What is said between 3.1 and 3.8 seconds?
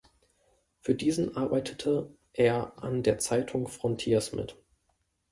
Zeitung